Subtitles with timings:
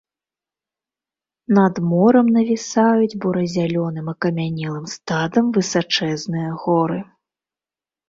[1.57, 6.99] Над морам навісаюць бура-зялёным акамянелым стадам высачэзныя горы.